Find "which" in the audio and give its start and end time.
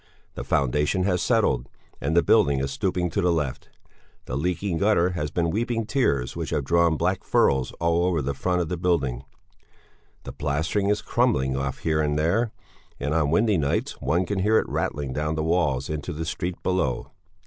6.35-6.49